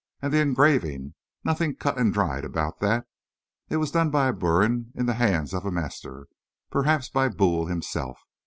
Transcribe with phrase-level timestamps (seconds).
[0.19, 1.13] And the engraving
[1.43, 3.05] nothing cut and dried about that.
[3.69, 6.25] It was done by a burin in the hands of a master
[6.71, 8.19] perhaps by Boule himself.